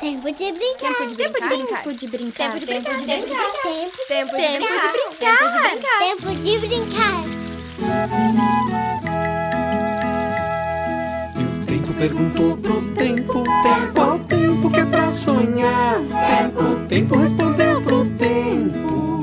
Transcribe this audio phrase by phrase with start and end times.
[0.00, 0.94] Tempo de brincar.
[0.94, 1.82] Tempo de brincar.
[1.82, 2.52] Tempo de brincar.
[2.52, 3.06] Tempo de brincar.
[3.06, 3.60] Tempo de brincar.
[4.08, 4.48] Tempo de
[5.18, 5.98] Tempo de brincar.
[6.00, 7.20] Tempo de brincar.
[11.36, 16.00] E o tempo perguntou pro tempo, tempo ao tempo que é pra sonhar.
[16.00, 19.18] Tempo, o tempo respondeu pro tempo.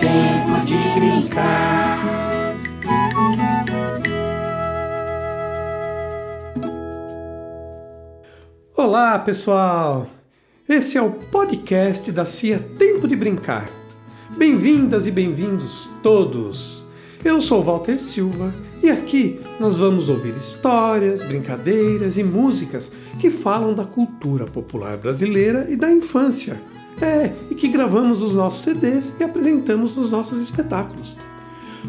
[0.00, 1.67] Tempo de brincar.
[9.00, 10.08] Olá, pessoal!
[10.68, 13.70] Esse é o podcast da CIA Tempo de Brincar.
[14.36, 16.84] Bem-vindas e bem-vindos todos!
[17.24, 23.72] Eu sou Walter Silva e aqui nós vamos ouvir histórias, brincadeiras e músicas que falam
[23.72, 26.60] da cultura popular brasileira e da infância.
[27.00, 31.16] É, e que gravamos os nossos CDs e apresentamos nos nossos espetáculos.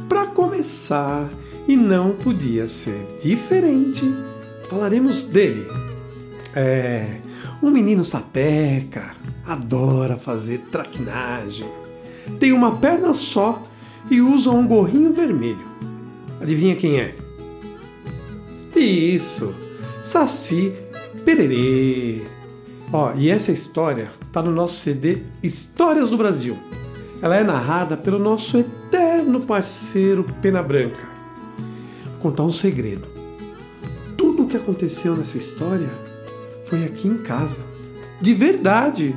[0.08, 1.28] Para começar,
[1.68, 4.06] e não podia ser diferente,
[4.70, 5.89] falaremos dele.
[6.56, 7.20] É,
[7.62, 11.68] um menino sapeca, adora fazer traquinagem,
[12.40, 13.62] tem uma perna só
[14.10, 15.68] e usa um gorrinho vermelho.
[16.42, 17.16] Adivinha quem é?
[18.76, 19.54] Isso,
[20.02, 20.74] Saci
[21.26, 22.22] Pererê.
[22.94, 26.58] Ó, e essa história tá no nosso CD Histórias do Brasil.
[27.22, 31.08] Ela é narrada pelo nosso eterno parceiro Pena Branca.
[32.06, 33.06] Vou contar um segredo.
[34.18, 35.90] Tudo o que aconteceu nessa história
[36.70, 37.66] foi aqui em casa.
[38.22, 39.16] De verdade!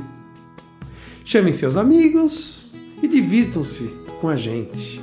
[1.24, 3.88] Chamem seus amigos e divirtam-se
[4.20, 5.02] com a gente.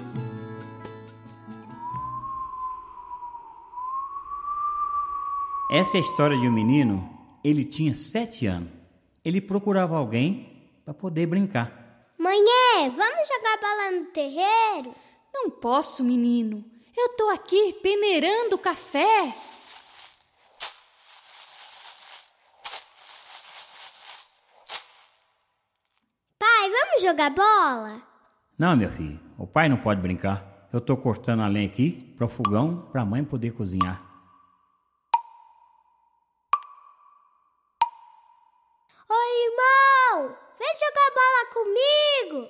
[5.71, 7.07] Essa é a história de um menino.
[7.43, 8.71] Ele tinha sete anos.
[9.23, 12.11] Ele procurava alguém para poder brincar.
[12.17, 12.39] Mãe,
[12.89, 14.95] vamos jogar bola no terreiro?
[15.31, 16.65] Não posso, menino.
[16.97, 19.33] Eu tô aqui peneirando café.
[26.39, 28.01] Pai, vamos jogar bola?
[28.57, 30.67] Não, meu filho, o pai não pode brincar.
[30.71, 34.01] Eu tô cortando a lenha aqui para o fogão para a mãe poder cozinhar.
[39.09, 40.35] Oi, irmão!
[40.59, 42.49] Vem jogar bola comigo!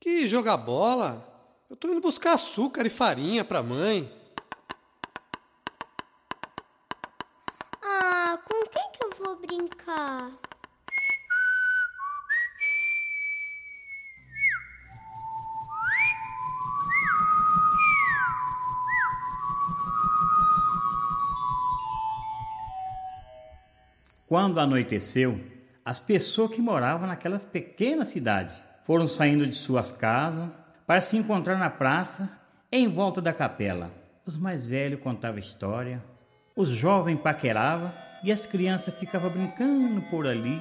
[0.00, 1.22] Que jogar bola?
[1.68, 4.10] Eu tô indo buscar açúcar e farinha pra mãe.
[24.34, 25.38] Quando anoiteceu,
[25.84, 28.52] as pessoas que moravam naquela pequena cidade
[28.82, 30.50] foram saindo de suas casas
[30.84, 32.28] para se encontrar na praça
[32.72, 33.92] em volta da capela.
[34.26, 36.02] Os mais velhos contavam história,
[36.56, 37.92] os jovens paqueravam
[38.24, 40.60] e as crianças ficavam brincando por ali.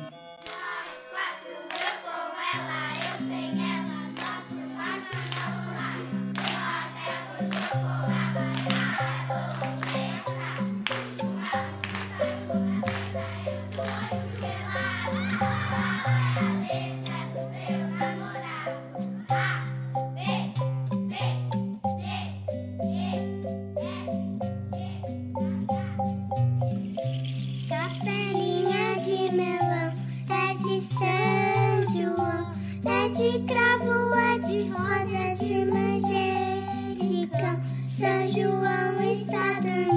[39.16, 39.93] started.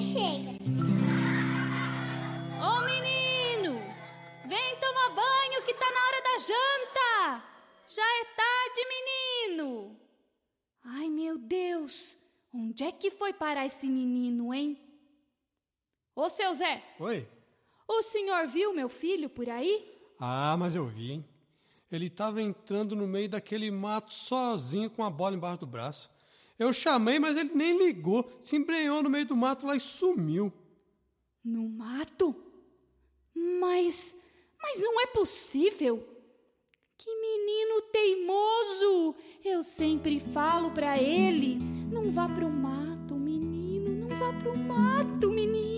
[0.00, 0.52] Chega.
[2.58, 3.78] Ô, menino!
[4.48, 7.44] Vem tomar banho que tá na hora da janta!
[7.86, 9.94] Já é tarde, menino!
[10.82, 12.16] Ai, meu Deus!
[12.52, 14.80] Onde é que foi parar esse menino, hein?
[16.16, 17.28] Ô, seu Zé, Oi?
[17.86, 19.86] o senhor viu meu filho por aí?
[20.18, 21.24] Ah, mas eu vi, hein?
[21.92, 26.10] Ele estava entrando no meio daquele mato sozinho com a bola embaixo do braço.
[26.60, 30.52] Eu chamei, mas ele nem ligou, se embrenhou no meio do mato lá e sumiu.
[31.42, 32.36] No mato?
[33.34, 34.14] Mas.
[34.62, 36.06] Mas não é possível!
[36.98, 39.14] Que menino teimoso!
[39.42, 41.56] Eu sempre falo para ele:
[41.90, 45.69] não vá pro mato, menino, não vá pro mato, menino.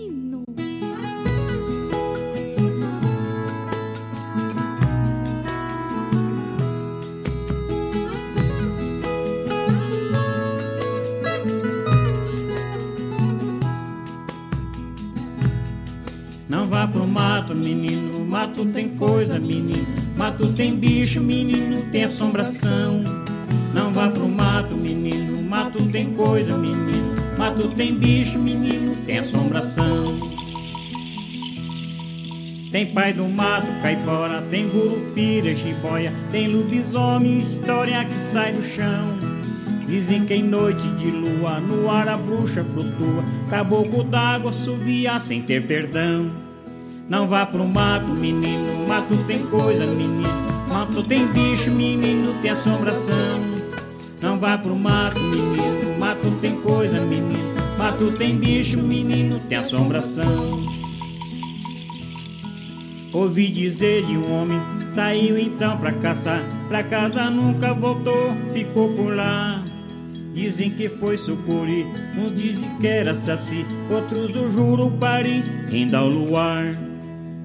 [17.53, 19.85] Mato, menino, mato tem coisa, menino.
[20.17, 23.03] Mato tem bicho, menino, tem assombração.
[23.73, 27.13] Não vá pro mato, menino, mato tem coisa, menino.
[27.37, 30.15] Mato tem bicho, menino, tem assombração.
[32.71, 39.15] Tem pai do mato, caipora, tem gurupira, jiboia, tem lobisomem, história que sai do chão.
[39.87, 45.43] Dizem que em noite de lua, no ar a bruxa flutua, caboclo d'água subia sem
[45.43, 46.52] ter perdão.
[47.09, 50.23] Não vá pro mato, menino, mato tem coisa, menino.
[50.69, 53.39] Mato tem bicho, menino, tem assombração.
[54.21, 57.53] Não vá pro mato, menino, mato tem coisa, menino.
[57.77, 60.63] Mato tem bicho, menino, tem assombração.
[63.11, 66.41] Ouvi dizer de um homem, saiu então pra caçar.
[66.69, 69.61] Pra casa nunca voltou, ficou por lá.
[70.33, 71.85] Dizem que foi sucuri,
[72.17, 76.92] uns dizem que era saci, outros o jurupari, ainda ao luar.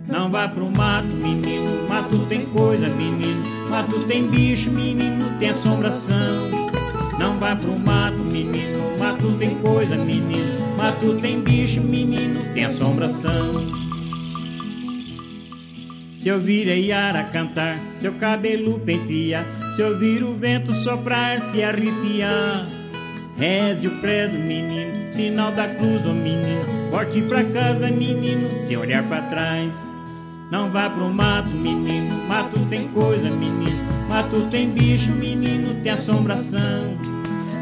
[0.08, 6.48] Não vá pro mato, menino, mato tem coisa, menino, mato tem bicho, menino, tem assombração.
[7.18, 13.66] Não vá pro mato, menino, mato tem coisa, menino, mato tem bicho, menino, tem assombração.
[16.18, 19.44] Se ouvir a Iara cantar, seu cabelo pentear,
[19.76, 22.66] se ouvir o vento soprar, se arrepiar.
[23.36, 26.64] Reze o credo, menino, sinal da cruz, ô menino.
[26.90, 29.97] Volte pra casa, menino, se olhar pra trás.
[30.50, 33.78] Não vá pro mato, menino, mato tem coisa, menino.
[34.08, 36.96] Mato tem bicho, menino, tem assombração.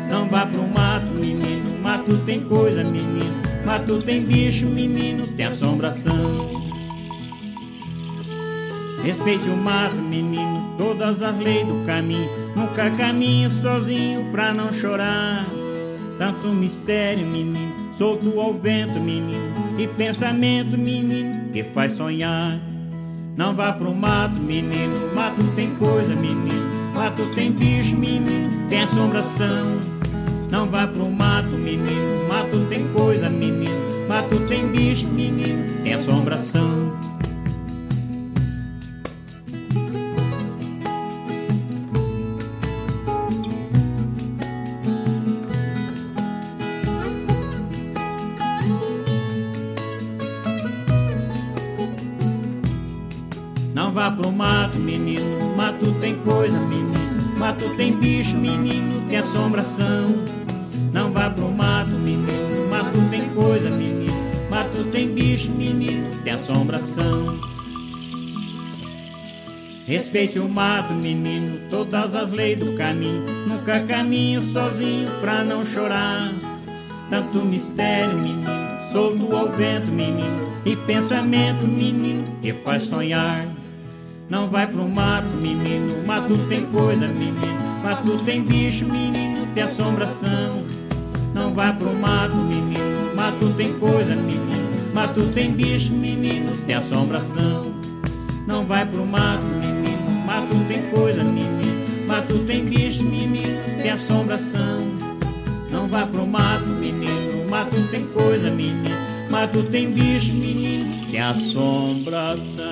[0.09, 3.35] Não vá pro mato, menino, mato tem coisa, menino.
[3.65, 6.15] Mato tem bicho, menino, tem assombração.
[9.03, 12.31] Respeite o mato, menino, todas as leis do caminho.
[12.55, 15.45] Nunca caminhe sozinho pra não chorar.
[16.19, 22.61] Tanto mistério, menino, solto ao vento, menino, e pensamento, menino, que faz sonhar.
[23.37, 29.79] Não vá pro mato, menino, mato tem coisa, menino, mato tem bicho, menino, tem assombração.
[30.51, 36.76] Não vá pro mato, menino, mato tem coisa, menino, mato tem bicho, menino, tem assombração.
[65.37, 67.39] Bicho, menino, tem assombração.
[69.87, 73.23] Respeite o mato, menino, todas as leis do caminho.
[73.47, 76.33] Nunca caminhe sozinho pra não chorar.
[77.11, 78.47] Tanto mistério, menino,
[78.91, 83.47] solto ao vento, menino, e pensamento, menino, que faz sonhar.
[84.31, 90.65] Não vai pro mato, menino, mato tem coisa, menino, mato tem bicho, menino, tem assombração.
[91.35, 94.56] Não vai pro mato, menino, mato tem coisa, menino,
[94.97, 97.67] mato tem bicho, menino, tem assombração.
[98.47, 104.79] Não vai pro mato, menino, mato tem coisa, menino, mato tem bicho, menino, tem assombração.
[105.71, 108.89] Não vá pro mato, menino, mato tem coisa, menino,
[109.31, 112.65] mato tem bicho, menino, tem assombração.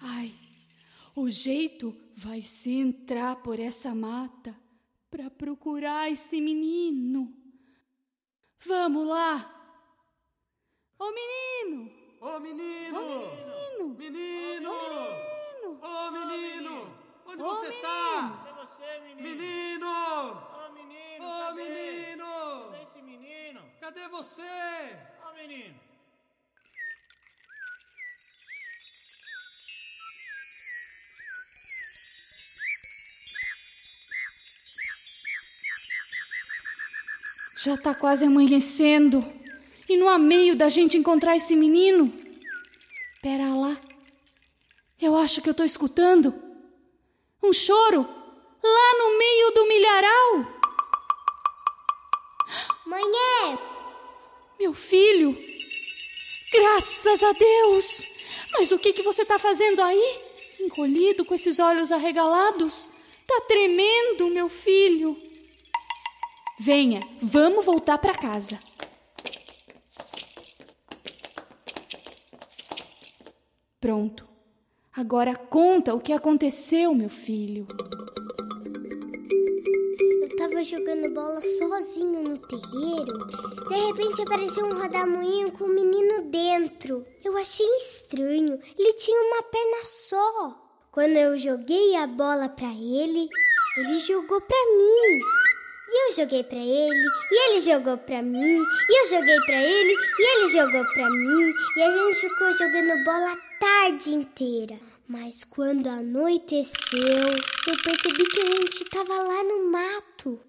[0.00, 0.32] Ai,
[1.14, 4.61] o jeito vai ser entrar por essa mata
[5.12, 7.36] para procurar esse menino.
[8.60, 9.34] Vamos lá!
[10.98, 11.92] Ô menino!
[12.18, 12.98] Ô menino!
[12.98, 13.88] Menino!
[13.98, 14.70] Menino!
[14.70, 15.80] Menino!
[15.82, 16.96] Ô menino!
[17.26, 17.82] Onde Ô, você menino!
[17.82, 18.42] tá?
[18.42, 19.20] Cadê você, menino?
[19.20, 19.86] Menino!
[19.86, 21.24] Ô, menino!
[21.26, 21.68] Ô cadê?
[21.68, 22.70] menino!
[22.70, 23.60] Cadê esse menino?
[23.80, 24.96] Cadê você?
[25.28, 25.91] Ô, menino!
[37.64, 39.24] Já tá quase amanhecendo
[39.88, 42.12] e não há meio da gente encontrar esse menino.
[43.22, 43.80] Pera lá.
[45.00, 46.34] Eu acho que eu tô escutando
[47.40, 50.46] um choro lá no meio do milharal.
[52.84, 53.58] Mãe, é.
[54.58, 55.32] Meu filho!
[56.52, 58.02] Graças a Deus!
[58.54, 60.18] Mas o que, que você tá fazendo aí?
[60.62, 62.88] Encolhido com esses olhos arregalados?
[63.24, 65.16] Tá tremendo, meu filho!
[66.64, 68.56] Venha, vamos voltar para casa.
[73.80, 74.28] Pronto.
[74.96, 77.66] Agora conta o que aconteceu, meu filho.
[80.22, 83.26] Eu tava jogando bola sozinho no terreiro.
[83.68, 87.04] De repente apareceu um rodamuinho com um menino dentro.
[87.24, 88.60] Eu achei estranho.
[88.78, 90.56] Ele tinha uma perna só.
[90.92, 93.28] Quando eu joguei a bola pra ele,
[93.78, 95.41] ele jogou pra mim.
[95.94, 99.94] E eu joguei pra ele, e ele jogou pra mim, e eu joguei pra ele,
[100.18, 104.80] e ele jogou pra mim, e a gente ficou jogando bola a tarde inteira.
[105.06, 107.26] Mas quando anoiteceu,
[107.66, 110.40] eu percebi que a gente estava lá no mato.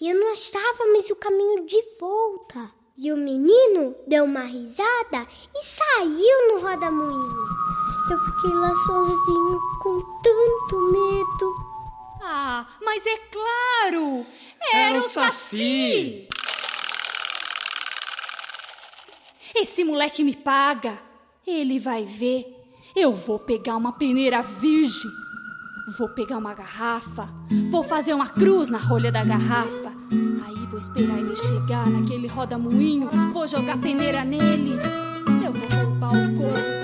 [0.00, 2.68] E eu não achava mais o caminho de volta.
[2.98, 7.48] E o menino deu uma risada e saiu no rodamuinho.
[8.10, 11.71] Eu fiquei lá sozinho com tanto medo.
[12.24, 14.24] Ah, mas é claro!
[14.72, 16.28] Era, Era o Saci!
[19.52, 20.96] Esse moleque me paga.
[21.44, 22.46] Ele vai ver.
[22.94, 25.10] Eu vou pegar uma peneira virgem.
[25.98, 27.28] Vou pegar uma garrafa.
[27.70, 29.92] Vou fazer uma cruz na rolha da garrafa.
[30.46, 33.10] Aí vou esperar ele chegar naquele roda-moinho.
[33.32, 34.76] Vou jogar peneira nele.
[35.44, 36.81] Eu vou roubar o corpo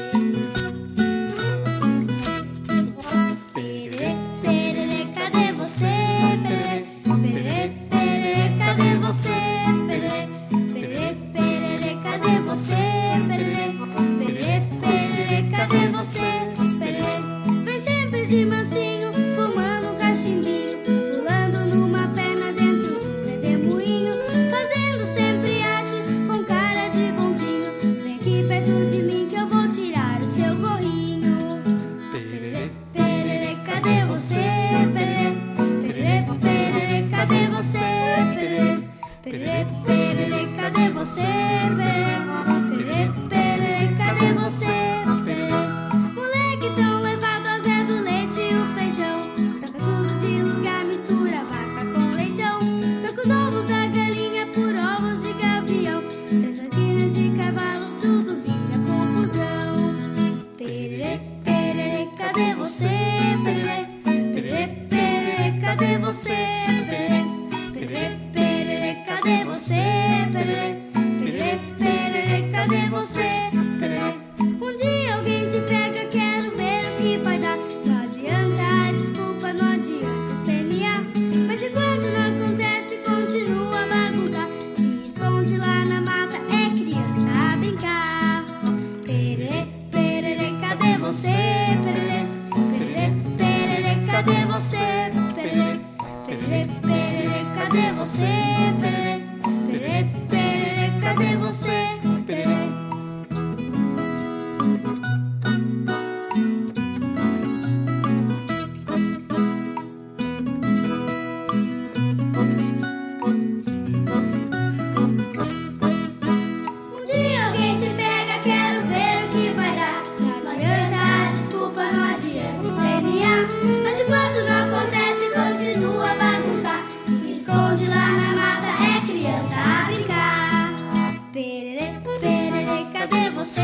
[132.99, 133.63] cadê você?